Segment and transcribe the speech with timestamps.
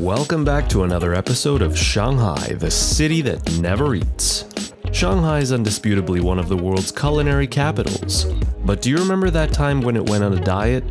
[0.00, 4.44] Welcome back to another episode of Shanghai, the city that never eats.
[4.92, 8.26] Shanghai is undisputably one of the world's culinary capitals.
[8.62, 10.84] But do you remember that time when it went on a diet?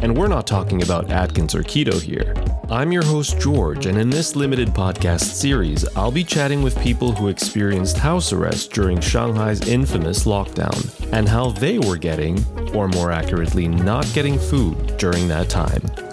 [0.00, 2.34] And we're not talking about Atkins or keto here.
[2.68, 7.12] I'm your host, George, and in this limited podcast series, I'll be chatting with people
[7.12, 13.12] who experienced house arrest during Shanghai's infamous lockdown and how they were getting, or more
[13.12, 16.09] accurately, not getting food during that time.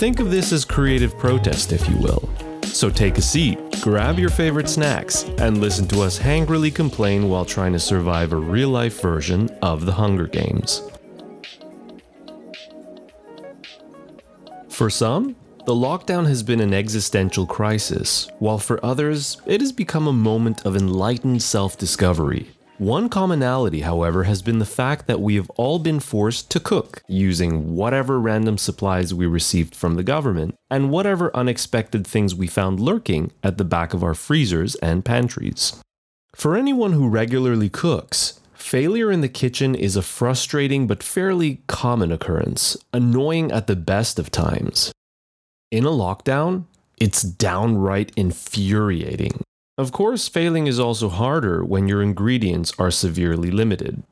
[0.00, 2.26] Think of this as creative protest, if you will.
[2.62, 7.44] So take a seat, grab your favorite snacks, and listen to us hangrily complain while
[7.44, 10.80] trying to survive a real life version of the Hunger Games.
[14.70, 15.36] For some,
[15.66, 20.64] the lockdown has been an existential crisis, while for others, it has become a moment
[20.64, 22.48] of enlightened self discovery.
[22.80, 27.02] One commonality, however, has been the fact that we have all been forced to cook
[27.08, 32.80] using whatever random supplies we received from the government and whatever unexpected things we found
[32.80, 35.78] lurking at the back of our freezers and pantries.
[36.34, 42.10] For anyone who regularly cooks, failure in the kitchen is a frustrating but fairly common
[42.10, 44.90] occurrence, annoying at the best of times.
[45.70, 46.64] In a lockdown,
[46.98, 49.42] it's downright infuriating.
[49.80, 54.02] Of course, failing is also harder when your ingredients are severely limited.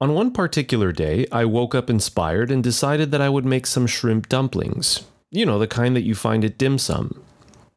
[0.00, 3.86] On one particular day, I woke up inspired and decided that I would make some
[3.86, 5.04] shrimp dumplings.
[5.30, 7.22] You know, the kind that you find at dim sum.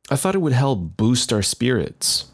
[0.09, 2.31] I thought it would help boost our spirits.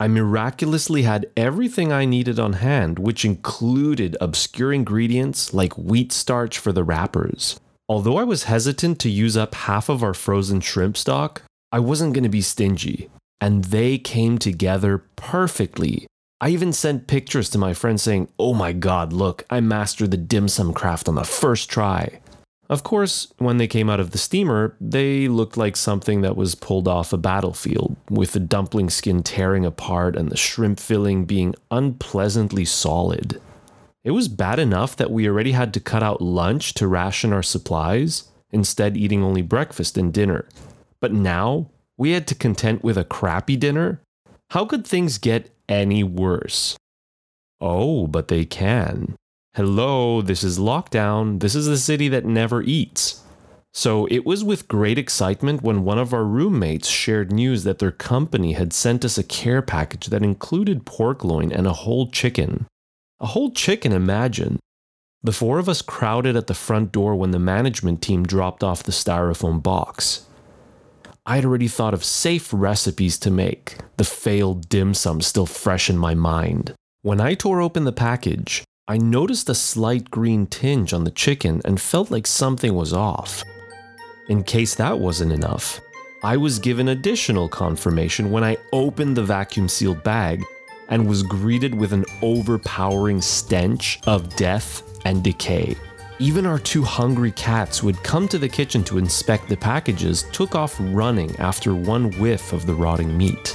[0.00, 6.58] I miraculously had everything I needed on hand, which included obscure ingredients like wheat starch
[6.58, 7.60] for the wrappers.
[7.88, 12.12] Although I was hesitant to use up half of our frozen shrimp stock, I wasn't
[12.12, 13.08] going to be stingy
[13.40, 16.06] and they came together perfectly.
[16.40, 20.16] I even sent pictures to my friends saying, Oh my god, look, I mastered the
[20.16, 22.20] dim sum craft on the first try.
[22.68, 26.56] Of course, when they came out of the steamer, they looked like something that was
[26.56, 31.54] pulled off a battlefield, with the dumpling skin tearing apart and the shrimp filling being
[31.70, 33.40] unpleasantly solid.
[34.02, 37.42] It was bad enough that we already had to cut out lunch to ration our
[37.42, 40.46] supplies, instead, eating only breakfast and dinner.
[41.00, 44.00] But now, we had to content with a crappy dinner?
[44.50, 46.76] How could things get any worse?
[47.60, 49.16] Oh, but they can.
[49.54, 51.40] Hello, this is lockdown.
[51.40, 53.22] This is the city that never eats.
[53.72, 57.92] So it was with great excitement when one of our roommates shared news that their
[57.92, 62.66] company had sent us a care package that included pork loin and a whole chicken.
[63.20, 64.58] A whole chicken, imagine.
[65.22, 68.82] The four of us crowded at the front door when the management team dropped off
[68.82, 70.26] the styrofoam box.
[71.28, 75.98] I'd already thought of safe recipes to make, the failed dim sum still fresh in
[75.98, 76.72] my mind.
[77.02, 81.60] When I tore open the package, I noticed a slight green tinge on the chicken
[81.64, 83.42] and felt like something was off.
[84.28, 85.80] In case that wasn't enough,
[86.22, 90.44] I was given additional confirmation when I opened the vacuum sealed bag
[90.88, 95.74] and was greeted with an overpowering stench of death and decay.
[96.18, 100.22] Even our two hungry cats who had come to the kitchen to inspect the packages
[100.32, 103.54] took off running after one whiff of the rotting meat.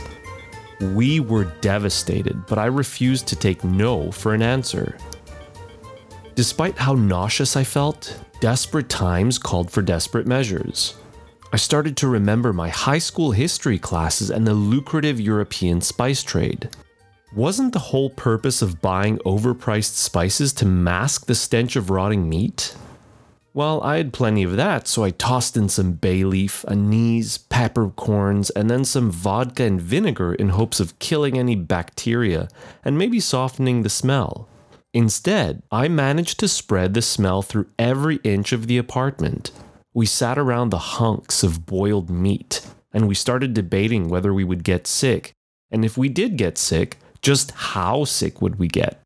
[0.79, 4.95] We were devastated, but I refused to take no for an answer.
[6.35, 10.95] Despite how nauseous I felt, desperate times called for desperate measures.
[11.51, 16.69] I started to remember my high school history classes and the lucrative European spice trade.
[17.33, 22.75] Wasn't the whole purpose of buying overpriced spices to mask the stench of rotting meat?
[23.53, 28.49] Well, I had plenty of that, so I tossed in some bay leaf, anise, peppercorns,
[28.49, 32.49] and then some vodka and vinegar in hopes of killing any bacteria
[32.83, 34.49] and maybe softening the smell.
[34.93, 39.51] Instead, I managed to spread the smell through every inch of the apartment.
[39.93, 42.59] We sat around the hunks of boiled meat,
[42.93, 45.31] and we started debating whether we would get sick,
[45.71, 49.01] and if we did get sick, just how sick would we get?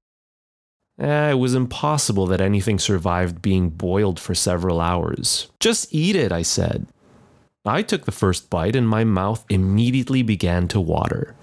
[1.00, 5.50] Eh, it was impossible that anything survived being boiled for several hours.
[5.60, 6.88] Just eat it, I said.
[7.66, 11.36] I took the first bite and my mouth immediately began to water.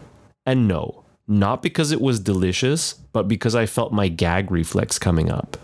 [0.46, 5.30] And no, not because it was delicious, but because I felt my gag reflex coming
[5.30, 5.56] up.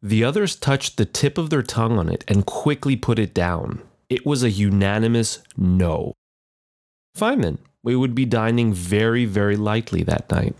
[0.00, 3.80] The others touched the tip of their tongue on it and quickly put it down.
[4.08, 6.12] It was a unanimous no.
[7.14, 10.56] Fine then, we would be dining very, very lightly that night.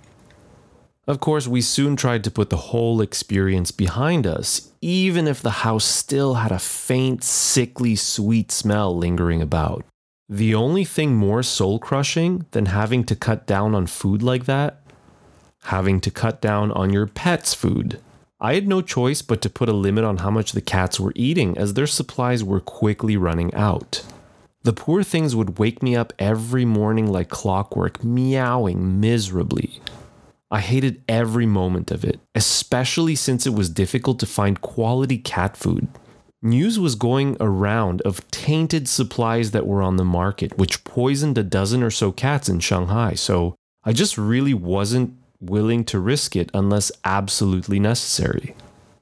[1.07, 5.65] Of course, we soon tried to put the whole experience behind us, even if the
[5.65, 9.85] house still had a faint, sickly, sweet smell lingering about.
[10.29, 14.83] The only thing more soul crushing than having to cut down on food like that?
[15.65, 18.01] Having to cut down on your pet's food.
[18.41, 21.13] I had no choice but to put a limit on how much the cats were
[21.15, 24.03] eating, as their supplies were quickly running out.
[24.65, 29.79] The poor things would wake me up every morning like clockwork, meowing miserably.
[30.51, 35.57] I hated every moment of it, especially since it was difficult to find quality cat
[35.57, 35.89] food.
[36.41, 41.43] News was going around of tainted supplies that were on the market, which poisoned a
[41.43, 46.51] dozen or so cats in Shanghai, so I just really wasn't willing to risk it
[46.55, 48.55] unless absolutely necessary.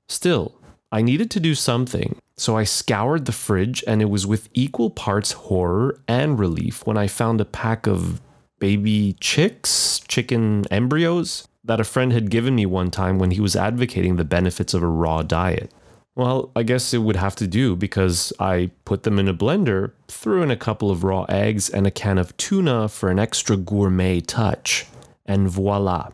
[0.09, 0.55] Still,
[0.91, 4.91] I needed to do something, so I scoured the fridge and it was with equal
[4.91, 8.21] parts horror and relief when I found a pack of
[8.59, 13.55] baby chicks, chicken embryos, that a friend had given me one time when he was
[13.55, 15.73] advocating the benefits of a raw diet.
[16.17, 19.93] Well, I guess it would have to do because I put them in a blender,
[20.09, 23.57] threw in a couple of raw eggs and a can of tuna for an extra
[23.57, 24.87] gourmet touch,
[25.25, 26.09] and voila,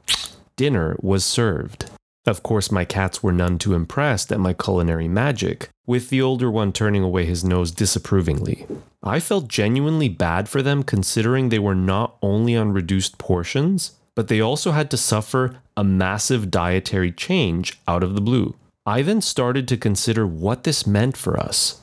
[0.57, 1.91] dinner was served.
[2.29, 6.51] Of course, my cats were none too impressed at my culinary magic, with the older
[6.51, 8.67] one turning away his nose disapprovingly.
[9.03, 14.29] I felt genuinely bad for them considering they were not only on reduced portions, but
[14.29, 18.55] they also had to suffer a massive dietary change out of the blue.
[18.85, 21.81] I then started to consider what this meant for us.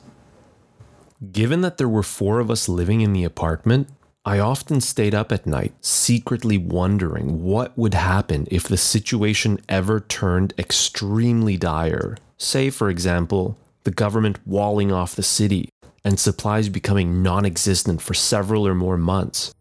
[1.32, 3.88] Given that there were four of us living in the apartment,
[4.28, 10.00] I often stayed up at night, secretly wondering what would happen if the situation ever
[10.00, 12.16] turned extremely dire.
[12.36, 15.68] Say, for example, the government walling off the city
[16.02, 19.54] and supplies becoming non existent for several or more months.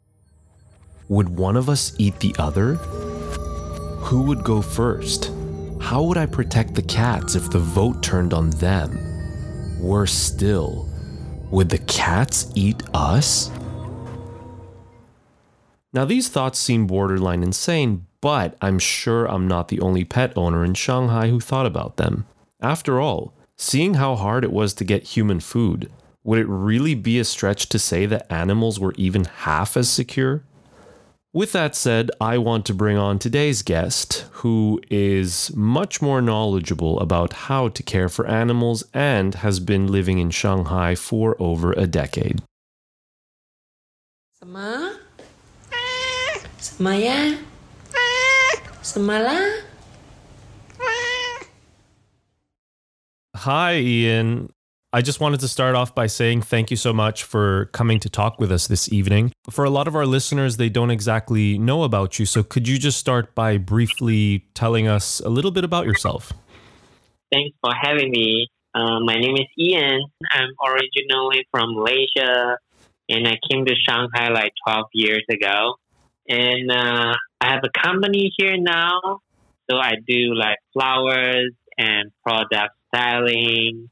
[1.10, 2.74] Would one of us eat the other?
[4.08, 5.30] Who would go first?
[5.80, 8.98] How would I protect the cats if the vote turned on them?
[9.80, 10.90] Worse still,
[11.52, 13.52] would the cats eat us?
[15.96, 20.66] Now, these thoughts seem borderline insane, but I'm sure I'm not the only pet owner
[20.66, 22.26] in Shanghai who thought about them.
[22.60, 25.90] After all, seeing how hard it was to get human food,
[26.26, 30.44] would it really be a stretch to say that animals were even half as secure?
[31.32, 37.00] With that said, I want to bring on today's guest, who is much more knowledgeable
[37.00, 41.88] about how to care for animals and has been living in Shanghai for over a
[41.88, 42.42] decade.
[44.38, 45.05] 什么？
[46.66, 47.38] Semaya.
[48.82, 49.62] Semala.
[53.36, 54.50] Hi, Ian.
[54.92, 58.10] I just wanted to start off by saying thank you so much for coming to
[58.10, 59.32] talk with us this evening.
[59.52, 62.26] For a lot of our listeners, they don't exactly know about you.
[62.26, 66.34] So, could you just start by briefly telling us a little bit about yourself?
[67.32, 68.48] Thanks for having me.
[68.74, 70.02] Uh, my name is Ian.
[70.32, 72.58] I'm originally from Malaysia
[73.10, 75.76] and I came to Shanghai like 12 years ago.
[76.28, 79.22] And uh, I have a company here now,
[79.70, 83.90] so I do like flowers and product styling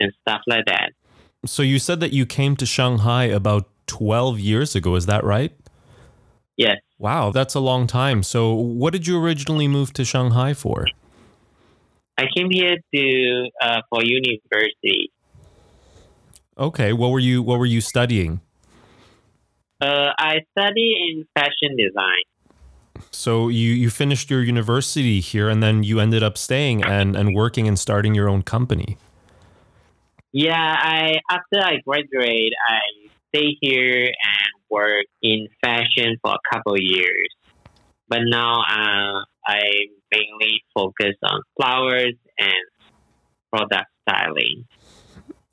[0.00, 0.90] and stuff like that.
[1.46, 4.94] So you said that you came to Shanghai about 12 years ago.
[4.94, 5.52] Is that right?
[6.56, 6.76] Yes.
[6.98, 8.22] Wow, that's a long time.
[8.22, 10.86] So what did you originally move to Shanghai for?
[12.16, 15.10] I came here to uh, for university.
[16.56, 18.40] Okay, what were you what were you studying?
[19.84, 22.24] Uh, I study in fashion design.
[23.10, 27.34] So you you finished your university here and then you ended up staying and and
[27.34, 28.96] working and starting your own company.
[30.32, 32.80] Yeah, I after I graduate, I
[33.28, 37.28] stay here and work in fashion for a couple of years.
[38.08, 39.60] But now uh, I
[40.10, 42.64] mainly focus on flowers and
[43.52, 44.64] product styling.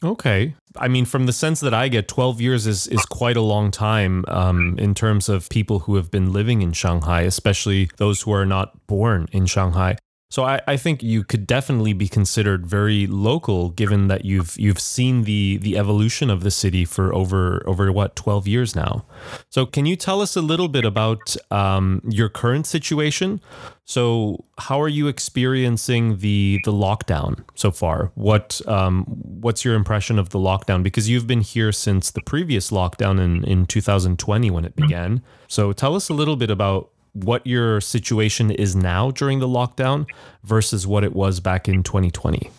[0.04, 0.56] Okay.
[0.78, 3.72] I mean, from the sense that I get, 12 years is, is quite a long
[3.72, 8.32] time um, in terms of people who have been living in Shanghai, especially those who
[8.32, 9.98] are not born in Shanghai.
[10.32, 14.80] So I, I think you could definitely be considered very local, given that you've you've
[14.80, 19.06] seen the the evolution of the city for over over what 12 years now.
[19.50, 23.42] So can you tell us a little bit about um, your current situation?
[23.84, 28.14] So how are you experiencing the the lockdown so far?
[28.16, 30.82] What um, what's your impression of the lockdown?
[30.82, 35.22] Because you've been here since the previous lockdown in in 2020 when it began.
[35.50, 40.06] So tell us a little bit about what your situation is now during the lockdown
[40.44, 42.50] versus what it was back in 2020.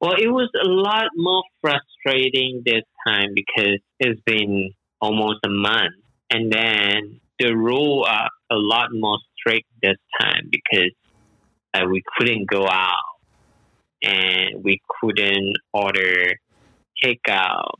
[0.00, 5.94] Well, it was a lot more frustrating this time because it's been almost a month.
[6.30, 10.92] And then the rules are a lot more strict this time because
[11.74, 12.94] uh, we couldn't go out
[14.02, 16.34] and we couldn't order
[17.02, 17.74] takeout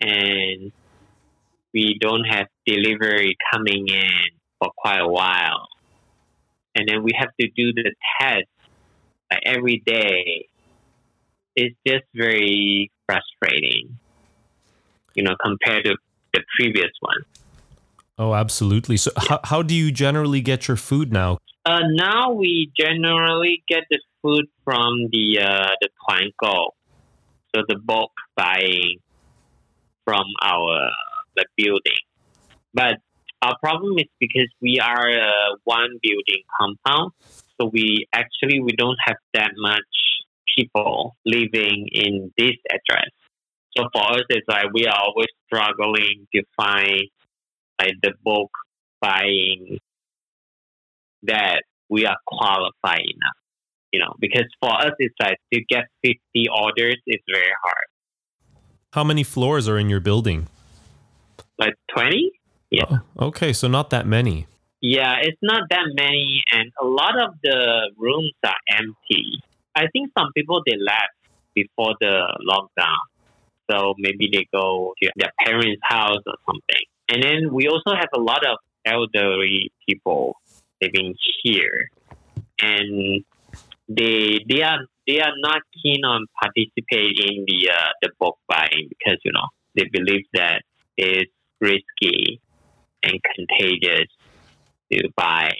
[0.00, 0.72] and
[1.72, 5.66] we don't have delivery coming in for quite a while.
[6.74, 8.46] And then we have to do the test
[9.30, 10.46] like, every day.
[11.54, 13.98] It's just very frustrating,
[15.14, 15.96] you know, compared to
[16.32, 17.18] the previous one.
[18.18, 18.96] Oh, absolutely.
[18.96, 21.38] So, how, how do you generally get your food now?
[21.66, 26.70] Uh, now we generally get the food from the uh, the Tuangou,
[27.54, 28.98] so the bulk buying
[30.04, 30.90] from our
[31.36, 32.02] the building.
[32.72, 32.96] But
[33.42, 37.10] our problem is because we are uh, one building compound,
[37.60, 39.80] so we actually we don't have that much
[40.56, 43.10] people living in this address.
[43.76, 47.08] So for us, it's like we are always struggling to find
[47.80, 48.50] like the bulk
[49.00, 49.78] buying
[51.24, 53.38] that we are qualified enough.
[53.92, 56.18] You know, because for us, it's like to get 50
[56.48, 57.86] orders is very hard.
[58.92, 60.48] How many floors are in your building?
[61.58, 62.32] Like 20?
[62.72, 62.86] Yeah.
[63.18, 64.46] Oh, okay, so not that many.
[64.80, 69.40] Yeah, it's not that many, and a lot of the rooms are empty.
[69.76, 71.14] I think some people they left
[71.54, 73.04] before the lockdown,
[73.70, 76.84] so maybe they go to their parents' house or something.
[77.10, 80.34] And then we also have a lot of elderly people
[80.80, 81.14] living
[81.44, 81.90] here,
[82.60, 83.22] and
[83.86, 88.88] they they are they are not keen on participating in the uh, the bulk buying
[88.88, 90.62] because you know they believe that
[90.96, 92.40] it's risky
[93.02, 94.08] and contagious
[94.92, 95.50] to buy.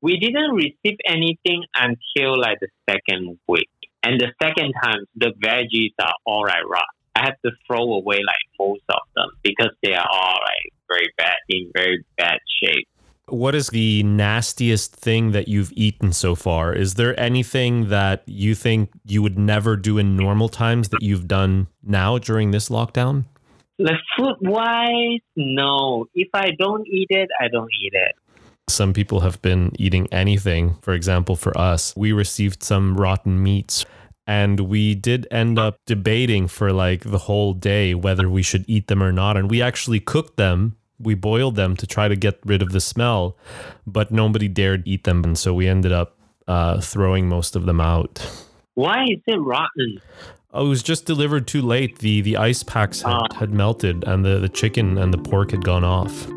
[0.00, 3.70] We didn't receive anything until like the second week.
[4.02, 6.84] And the second time, the veggies are all like.
[7.16, 11.08] I have to throw away like most of them because they are all like very
[11.16, 12.86] bad, in very bad shape.
[13.28, 16.74] What is the nastiest thing that you've eaten so far?
[16.74, 21.26] Is there anything that you think you would never do in normal times that you've
[21.26, 23.24] done now during this lockdown?
[23.78, 26.06] Like food wise, no.
[26.14, 28.14] If I don't eat it, I don't eat it.
[28.68, 30.76] Some people have been eating anything.
[30.80, 33.84] For example, for us, we received some rotten meats
[34.26, 38.86] and we did end up debating for like the whole day whether we should eat
[38.86, 39.36] them or not.
[39.36, 40.76] And we actually cooked them.
[40.98, 43.36] We boiled them to try to get rid of the smell,
[43.86, 45.24] but nobody dared eat them.
[45.24, 46.16] And so we ended up
[46.46, 48.24] uh, throwing most of them out.
[48.74, 50.00] Why is it rotten?
[50.56, 51.98] Oh, it was just delivered too late.
[51.98, 53.26] The the ice packs had, Ah.
[53.34, 56.28] had melted and the, the chicken and the pork had gone off.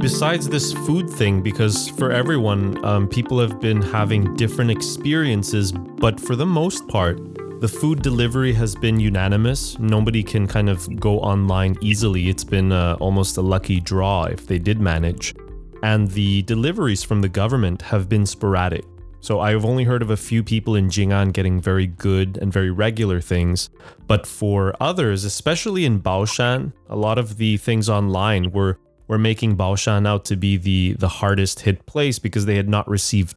[0.00, 6.20] Besides this food thing, because for everyone, um, people have been having different experiences, but
[6.20, 7.18] for the most part,
[7.60, 9.78] the food delivery has been unanimous.
[9.78, 12.28] Nobody can kind of go online easily.
[12.28, 15.34] It's been uh, almost a lucky draw if they did manage.
[15.82, 18.84] And the deliveries from the government have been sporadic.
[19.24, 22.70] So I've only heard of a few people in Jing'an getting very good and very
[22.70, 23.70] regular things,
[24.06, 28.78] but for others, especially in Baoshan, a lot of the things online were
[29.08, 32.86] were making Baoshan out to be the the hardest hit place because they had not
[32.86, 33.34] received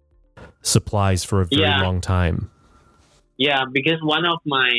[0.62, 1.82] supplies for a very Yeah.
[1.82, 2.52] long time.
[3.38, 4.70] Yeah, because one of my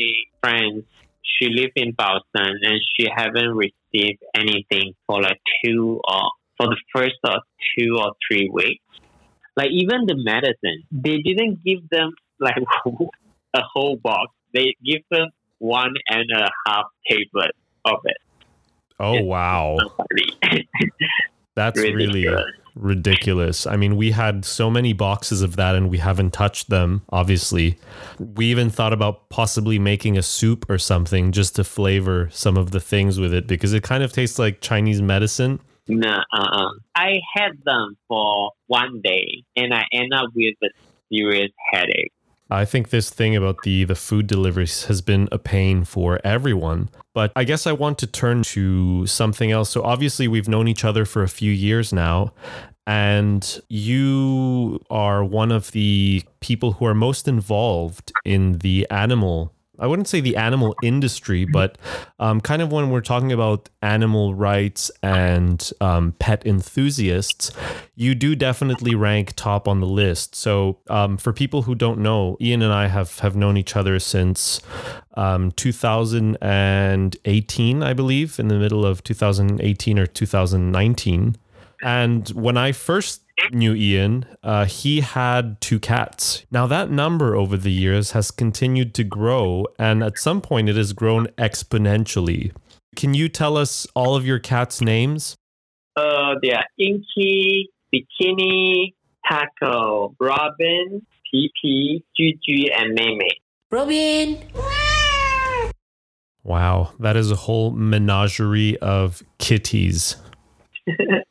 [0.43, 0.83] friends,
[1.23, 6.77] she live in Baoshan and she haven't received anything for like two or for the
[6.93, 7.37] first or
[7.75, 8.83] two or three weeks.
[9.55, 12.55] Like even the medicine, they didn't give them like
[13.53, 14.31] a whole box.
[14.53, 15.29] They give them
[15.59, 17.51] one and a half tablet
[17.85, 18.17] of it.
[18.99, 19.77] Oh wow.
[21.55, 22.45] That's really Ridiculous.
[22.75, 23.67] ridiculous.
[23.67, 27.77] I mean, we had so many boxes of that and we haven't touched them, obviously.
[28.17, 32.71] We even thought about possibly making a soup or something just to flavor some of
[32.71, 35.59] the things with it because it kind of tastes like Chinese medicine.
[35.89, 36.69] No, uh-uh.
[36.95, 40.69] I had them for one day and I end up with a
[41.11, 42.13] serious headache.
[42.51, 46.89] I think this thing about the the food deliveries has been a pain for everyone.
[47.13, 49.71] But I guess I want to turn to something else.
[49.71, 52.33] So obviously we've known each other for a few years now
[52.85, 59.87] and you are one of the people who are most involved in the animal I
[59.87, 61.77] wouldn't say the animal industry, but
[62.19, 67.51] um, kind of when we're talking about animal rights and um, pet enthusiasts,
[67.95, 70.35] you do definitely rank top on the list.
[70.35, 73.99] So, um, for people who don't know, Ian and I have have known each other
[73.99, 74.61] since
[75.15, 81.35] um, 2018, I believe, in the middle of 2018 or 2019.
[81.81, 83.21] And when I first
[83.51, 86.45] knew Ian, uh, he had two cats.
[86.51, 90.75] Now, that number over the years has continued to grow, and at some point it
[90.75, 92.51] has grown exponentially.
[92.95, 95.35] Can you tell us all of your cats' names?
[95.95, 98.93] Uh, they are Inky, Bikini,
[99.27, 103.29] Taco, Robin, PP, Juju, and Meme.
[103.71, 104.37] Robin.
[106.43, 110.15] Wow, that is a whole menagerie of kitties.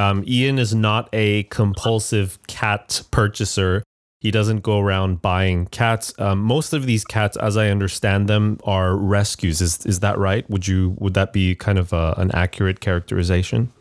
[0.00, 3.82] Um, Ian is not a compulsive cat purchaser.
[4.20, 6.12] he doesn't go around buying cats.
[6.18, 9.60] Um, most of these cats, as I understand them, are rescues.
[9.60, 10.48] Is is that right?
[10.50, 13.72] Would you would that be kind of a, an accurate characterization?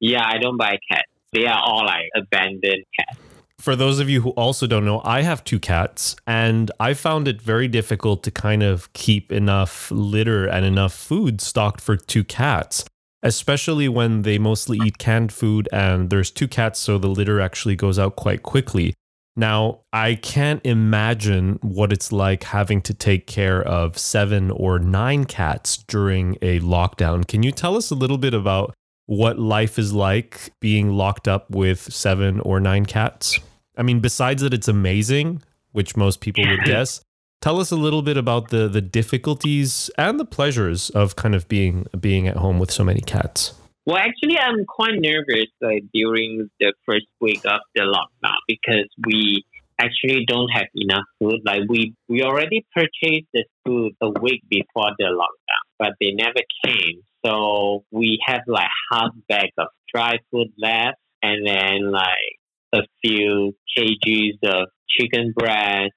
[0.00, 1.10] Yeah, I don't buy cats.
[1.32, 3.18] They are all like abandoned cats.
[3.58, 7.28] For those of you who also don't know, I have two cats, and I found
[7.28, 12.24] it very difficult to kind of keep enough litter and enough food stocked for two
[12.24, 12.84] cats
[13.22, 17.76] especially when they mostly eat canned food and there's two cats, so the litter actually
[17.76, 18.94] goes out quite quickly.
[19.34, 25.24] Now, I can't imagine what it's like having to take care of seven or nine
[25.24, 27.26] cats during a lockdown.
[27.26, 28.74] Can you tell us a little bit about
[29.06, 33.38] what life is like being locked up with seven or nine cats?
[33.76, 37.00] I mean, besides that, it's amazing, which most people would guess.
[37.42, 41.48] Tell us a little bit about the the difficulties and the pleasures of kind of
[41.48, 43.54] being being at home with so many cats.
[43.84, 49.44] Well, actually, I'm quite nervous like, during the first week of the lockdown because we
[49.80, 51.40] actually don't have enough food.
[51.44, 56.42] Like we we already purchased the food a week before the lockdown, but they never
[56.64, 57.02] came.
[57.26, 62.38] So we have like half bag of dry food left, and then like
[62.72, 65.90] a few kgs of chicken breast,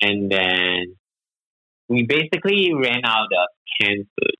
[0.00, 0.96] and then
[1.88, 3.48] we basically ran out of
[3.80, 4.34] canned food.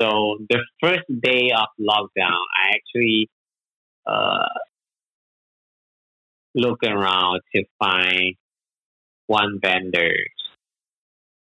[0.00, 3.28] So the first day of lockdown, I actually
[4.06, 4.48] uh,
[6.54, 8.34] look around to find
[9.26, 10.12] one vendor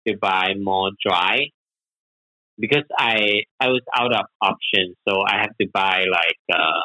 [0.08, 1.50] to buy more dry
[2.58, 6.82] because I I was out of options, so I have to buy like uh,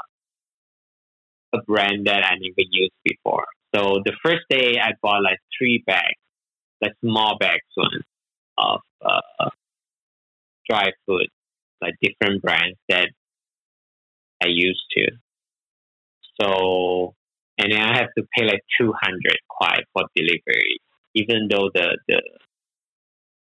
[1.54, 3.46] a brand that I never used before.
[3.74, 6.18] So the first day I bought like three bags,
[6.82, 8.02] like small bags one
[8.58, 9.50] of uh,
[10.68, 11.28] dry food
[11.80, 13.08] like different brands that
[14.42, 15.06] I used to.
[16.40, 17.14] So,
[17.58, 18.94] and then I have to pay like 200
[19.50, 20.78] kuai for delivery,
[21.14, 22.22] even though the, the,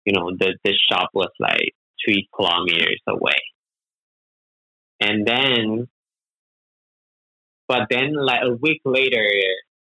[0.04, 1.74] you know, the, the shop was like
[2.04, 3.38] three kilometers away.
[5.00, 5.88] And then,
[7.68, 9.24] but then like a week later,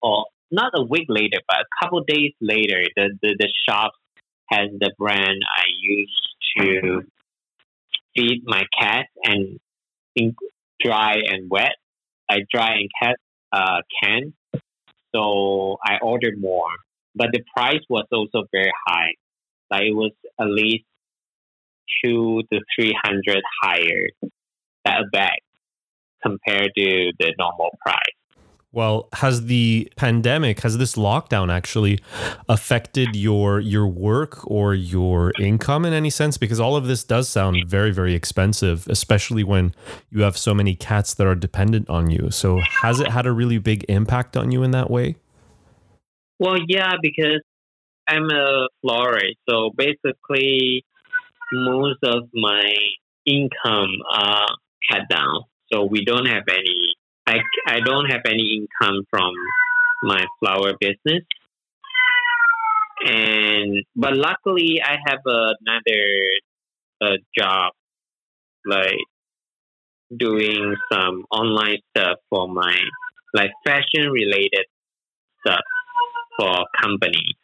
[0.03, 3.93] or not a week later, but a couple days later, the, the, the shop
[4.51, 6.29] has the brand I used
[6.59, 7.03] to
[8.15, 9.59] feed my cat and
[10.15, 10.37] in
[10.81, 11.75] dry and wet,
[12.31, 13.17] like dry and cat
[13.53, 14.35] uh, can.
[15.15, 16.71] So I ordered more,
[17.15, 19.15] but the price was also very high.
[19.71, 20.85] Like it was at least
[22.05, 24.09] two to three hundred higher
[24.87, 25.39] a bag
[26.23, 27.99] compared to the normal price.
[28.75, 32.01] Well, has the pandemic, has this lockdown actually
[32.49, 36.37] affected your your work or your income in any sense?
[36.37, 39.77] Because all of this does sound very, very expensive, especially when
[40.11, 42.33] you have so many cats that are dependent on you.
[42.33, 45.15] So has it had a really big impact on you in that way?
[46.41, 47.43] Well, yeah, because
[48.09, 50.85] I'm a florist, so basically
[51.53, 52.75] most of my
[53.25, 54.49] income are
[54.91, 55.45] cut down.
[55.73, 56.94] So we don't have any
[57.27, 59.33] I, I don't have any income from
[60.03, 61.23] my flower business.
[63.05, 66.05] And but luckily I have another
[67.01, 67.73] uh, job
[68.67, 68.97] like
[70.17, 72.77] doing some online stuff for my
[73.35, 74.67] like fashion related
[75.45, 75.61] stuff
[76.39, 77.35] for companies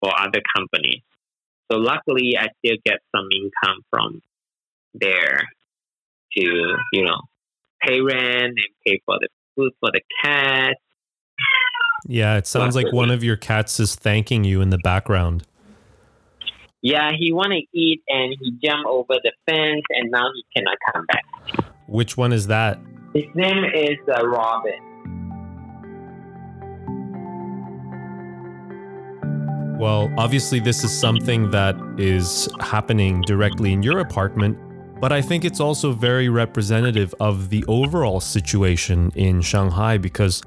[0.00, 1.02] for other companies.
[1.70, 4.20] So luckily I still get some income from
[4.94, 5.44] there
[6.36, 7.20] to, you know,
[7.82, 10.76] pay rent and pay for the food for the cat.
[12.06, 15.44] Yeah, it sounds like one of your cats is thanking you in the background.
[16.82, 20.78] Yeah, he want to eat and he jumped over the fence and now he cannot
[20.92, 21.24] come back.
[21.86, 22.78] Which one is that?
[23.12, 24.90] His name is uh, Robin.
[29.78, 34.58] Well, obviously, this is something that is happening directly in your apartment.
[35.00, 40.42] But I think it's also very representative of the overall situation in Shanghai because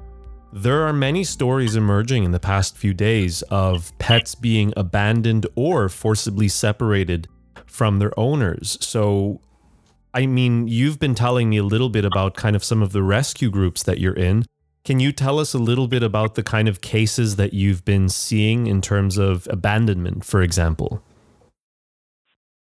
[0.52, 5.88] there are many stories emerging in the past few days of pets being abandoned or
[5.88, 7.26] forcibly separated
[7.66, 8.78] from their owners.
[8.80, 9.40] So,
[10.14, 13.02] I mean, you've been telling me a little bit about kind of some of the
[13.02, 14.46] rescue groups that you're in.
[14.84, 18.08] Can you tell us a little bit about the kind of cases that you've been
[18.08, 21.02] seeing in terms of abandonment, for example?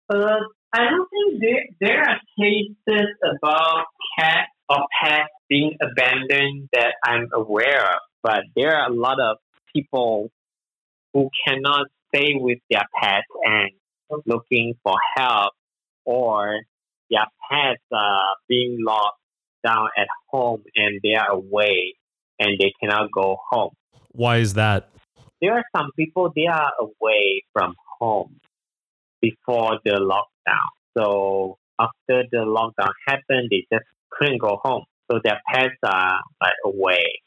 [0.09, 0.37] Uh,
[0.75, 3.85] I don't think there, there are cases about
[4.17, 9.37] cats or pets being abandoned that I'm aware of, but there are a lot of
[9.71, 10.31] people
[11.13, 13.69] who cannot stay with their pets and
[14.25, 15.53] looking for help
[16.05, 16.61] or
[17.11, 19.19] their pets are being locked
[19.63, 21.93] down at home and they are away
[22.39, 23.73] and they cannot go home.
[24.11, 24.89] Why is that?
[25.39, 28.39] There are some people they are away from home
[29.23, 30.69] before the lockdown.
[30.97, 34.83] So after the lockdown happened, they just couldn't go home.
[35.09, 37.21] So their pets are like away,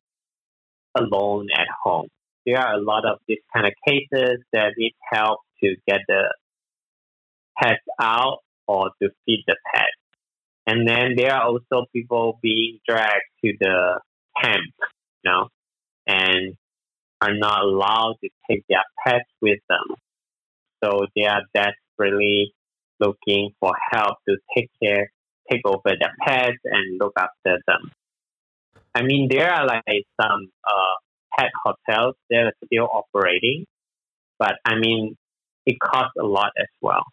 [0.94, 2.08] alone at home.
[2.44, 6.34] There are a lot of these kind of cases that it helps to get the
[7.60, 9.86] pets out or to feed the pets.
[10.66, 14.00] And then there are also people being dragged to the
[14.42, 14.74] camp,
[15.24, 15.48] you know,
[16.06, 16.54] and
[17.20, 19.96] are not allowed to take their pets with them.
[20.84, 21.42] So they are
[21.96, 22.52] desperately
[23.00, 25.10] looking for help to take care,
[25.50, 27.90] take over their pets and look after them.
[28.94, 33.66] I mean, there are like some uh, pet hotels that are still operating,
[34.38, 35.16] but I mean,
[35.66, 37.04] it costs a lot as well.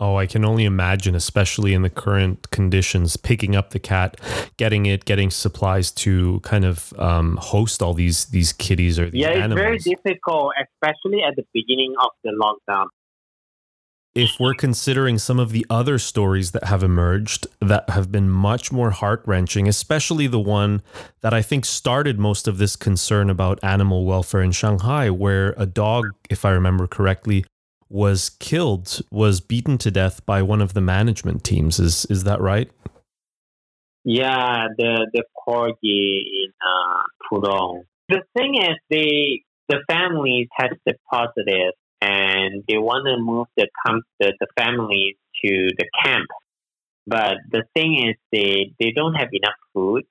[0.00, 4.20] Oh, I can only imagine, especially in the current conditions, picking up the cat,
[4.56, 9.22] getting it, getting supplies to kind of um, host all these these kitties or these
[9.22, 9.60] yeah, it's animals.
[9.60, 12.86] very difficult, especially at the beginning of the lockdown.
[14.14, 18.70] If we're considering some of the other stories that have emerged that have been much
[18.70, 20.82] more heart wrenching, especially the one
[21.20, 25.66] that I think started most of this concern about animal welfare in Shanghai, where a
[25.66, 27.44] dog, if I remember correctly,
[27.88, 31.80] was killed, was beaten to death by one of the management teams.
[31.80, 32.70] Is is that right?
[34.04, 37.82] Yeah, the the corgi in uh, Pudong.
[38.08, 41.72] The thing is, the the family tested positive,
[42.04, 46.28] and they want to move the com- the, the families to the camp.
[47.06, 50.04] But the thing is, they they don't have enough food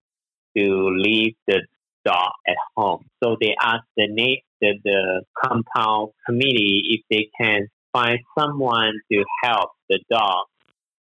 [0.58, 0.66] to
[1.08, 1.62] leave the
[2.06, 3.06] dog at home.
[3.24, 9.24] So they asked the na- the, the compound committee if they can find someone to
[9.44, 10.46] help the dog,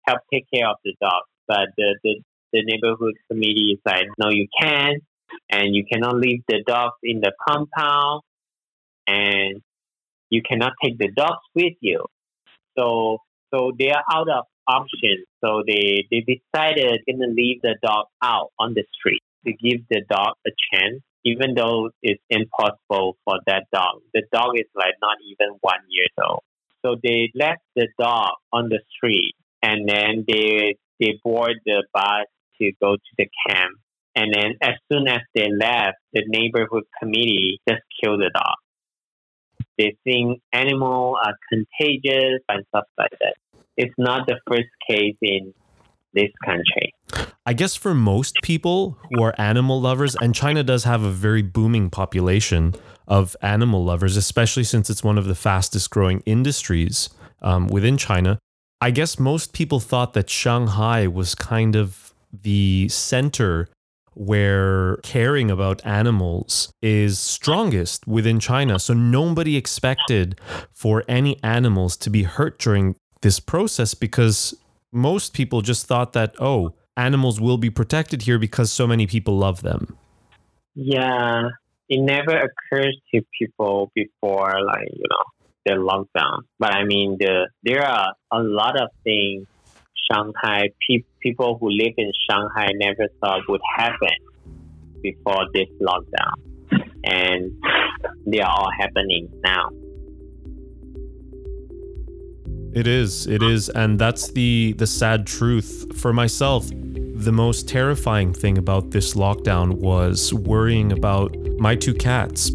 [0.08, 1.24] help take care of the dog.
[1.48, 2.14] But the, the
[2.54, 5.04] the neighborhood committee is like, no, you can't,
[5.50, 8.22] and you cannot leave the dogs in the compound,
[9.06, 9.62] and
[10.30, 12.06] you cannot take the dogs with you.
[12.78, 13.20] So,
[13.54, 15.26] so they are out of options.
[15.44, 20.02] So they they decided gonna leave the dog out on the street to give the
[20.10, 24.02] dog a chance, even though it's impossible for that dog.
[24.14, 26.42] The dog is like not even one year old.
[26.86, 32.28] So they left the dog on the street, and then they they board the bus
[32.60, 33.78] to go to the camp.
[34.16, 38.58] And then as soon as they left, the neighborhood committee just killed the dog.
[39.78, 43.36] They think animals are contagious and stuff like that.
[43.76, 45.54] It's not the first case in
[46.14, 46.94] this country.
[47.46, 51.42] I guess for most people who are animal lovers, and China does have a very
[51.42, 52.76] booming population
[53.08, 57.10] of animal lovers, especially since it's one of the fastest growing industries
[57.42, 58.40] um, within China.
[58.82, 63.70] I guess most people thought that Shanghai was kind of the center
[64.18, 68.80] where caring about animals is strongest within China.
[68.80, 70.42] So nobody expected
[70.74, 74.56] for any animals to be hurt during this process because
[74.92, 79.38] most people just thought that, oh, animals will be protected here because so many people
[79.38, 79.96] love them.
[80.74, 81.50] Yeah,
[81.88, 85.26] it never occurs to people before, like you know,
[85.66, 86.40] the lockdown.
[86.58, 89.46] But I mean, the there are a lot of things
[90.12, 94.10] Shanghai pe- people who live in Shanghai never thought would happen
[95.02, 96.36] before this lockdown,
[97.04, 97.52] and
[98.26, 99.70] they are all happening now.
[102.74, 106.68] It is, it is, and that's the the sad truth for myself.
[106.70, 112.52] The most terrifying thing about this lockdown was worrying about my two cats.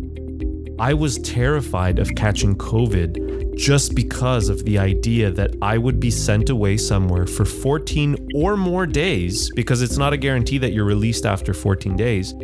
[0.78, 6.10] I was terrified of catching COVID just because of the idea that I would be
[6.10, 10.84] sent away somewhere for 14 or more days, because it's not a guarantee that you're
[10.84, 12.34] released after 14 days.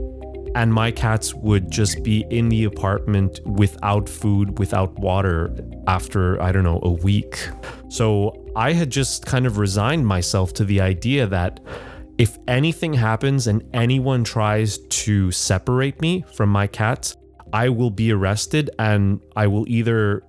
[0.55, 5.53] And my cats would just be in the apartment without food, without water
[5.89, 7.49] after, I don't know, a week.
[7.89, 11.59] So I had just kind of resigned myself to the idea that
[12.17, 17.17] if anything happens and anyone tries to separate me from my cats,
[17.53, 20.23] I will be arrested and I will either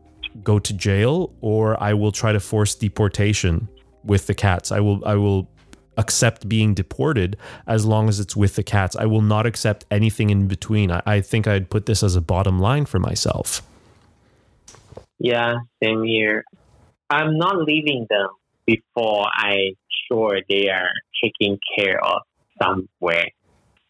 [0.44, 3.68] go to jail or I will try to force deportation
[4.04, 4.72] with the cats.
[4.72, 5.50] I will I will
[5.98, 7.36] accept being deported
[7.68, 8.96] as long as it's with the cats.
[8.96, 10.92] I will not accept anything in between.
[10.92, 13.62] I, I think I'd put this as a bottom line for myself.
[15.20, 16.46] Yeah, same here.
[17.10, 18.30] I'm not leaving them
[18.66, 19.74] before I
[20.08, 22.22] sure they are taken care of
[22.62, 23.28] somewhere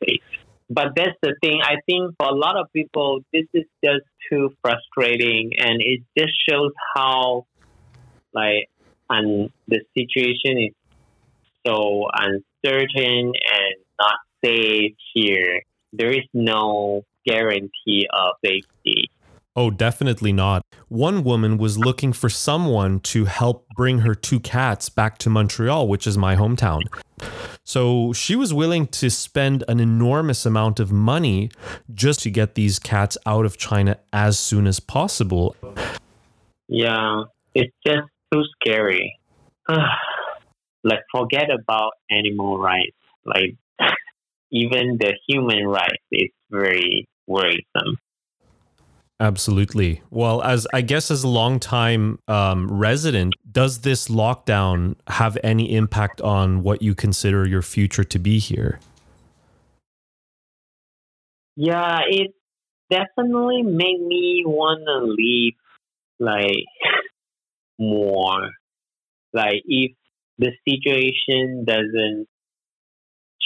[0.04, 0.22] safe.
[0.70, 1.62] But that's the thing.
[1.64, 6.34] I think for a lot of people, this is just too frustrating, and it just
[6.48, 7.48] shows how,
[8.34, 8.70] like,
[9.10, 10.74] and the situation is
[11.66, 15.64] so uncertain and not safe here.
[15.92, 19.10] There is no guarantee of safety.
[19.60, 20.62] Oh, definitely not.
[20.88, 25.90] One woman was looking for someone to help bring her two cats back to Montreal,
[25.90, 26.80] which is my hometown.
[27.66, 31.52] So she was willing to spend an enormous amount of money
[31.94, 35.58] just to get these cats out of China as soon as possible.
[36.70, 39.20] Yeah, it's just too scary.
[40.86, 42.96] like, forget about animal rights.
[43.26, 43.58] Like,
[44.54, 47.98] even the human rights is very worrisome.
[49.22, 50.02] Absolutely.
[50.10, 56.22] Well, as I guess as a long-time um, resident, does this lockdown have any impact
[56.22, 58.80] on what you consider your future to be here?
[61.58, 62.32] Yeah, it
[62.90, 65.56] definitely made me want to leave
[66.18, 66.64] like
[67.80, 68.52] more.
[69.34, 69.92] Like if
[70.38, 72.28] the situation doesn't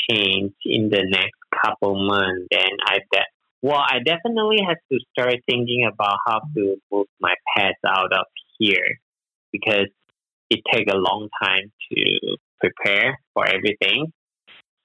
[0.08, 1.34] change in the next
[1.66, 3.00] couple months, then I.
[3.64, 8.26] Well, I definitely have to start thinking about how to move my pets out of
[8.60, 9.00] here
[9.54, 9.88] because
[10.50, 12.20] it takes a long time to
[12.60, 14.12] prepare for everything.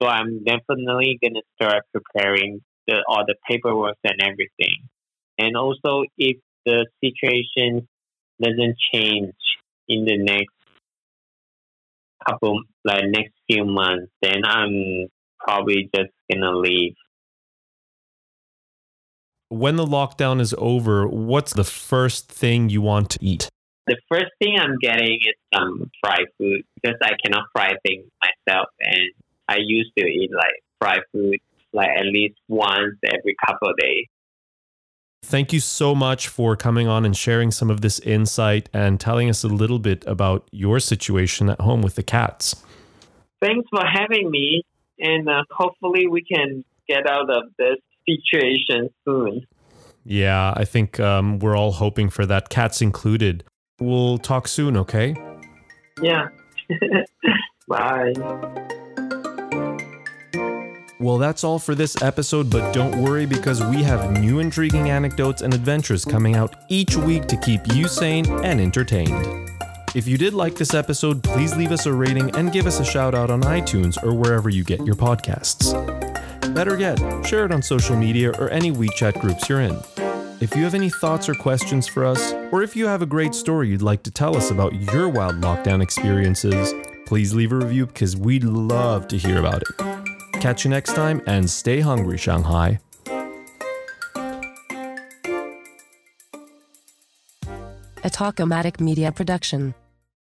[0.01, 4.77] So I'm definitely gonna start preparing the all the paperwork and everything.
[5.39, 7.89] And also, if the situation
[8.41, 9.35] doesn't change
[9.89, 10.55] in the next
[12.29, 15.09] couple, like next few months, then I'm
[15.41, 16.95] probably just gonna leave.
[19.51, 23.49] When the lockdown is over, what's the first thing you want to eat?
[23.87, 28.69] The first thing I'm getting is some fried food because I cannot fry things myself,
[28.81, 29.01] and
[29.49, 31.37] I used to eat like fried food
[31.73, 34.07] like at least once every couple of days.
[35.23, 39.31] Thank you so much for coming on and sharing some of this insight and telling
[39.31, 42.63] us a little bit about your situation at home with the cats.
[43.41, 44.63] Thanks for having me,
[44.99, 47.79] and uh, hopefully we can get out of this
[48.09, 49.47] situation soon.
[50.05, 53.45] Yeah, I think um, we're all hoping for that, cats included.
[53.79, 55.15] We'll talk soon, okay?
[56.01, 56.29] Yeah.
[57.69, 58.13] Bye.
[61.01, 65.43] Well, that's all for this episode, but don't worry because we have new intriguing anecdotes
[65.43, 69.51] and adventures coming out each week to keep you sane and entertained.
[69.95, 72.85] If you did like this episode, please leave us a rating and give us a
[72.85, 76.08] shout out on iTunes or wherever you get your podcasts.
[76.59, 79.81] Better yet, share it on social media or any WeChat groups you're in.
[80.41, 83.33] If you have any thoughts or questions for us, or if you have a great
[83.33, 86.75] story you'd like to tell us about your wild lockdown experiences,
[87.07, 90.41] please leave a review because we'd love to hear about it.
[90.41, 92.81] Catch you next time and stay hungry, Shanghai.
[98.03, 99.75] a Talkomatic Media production.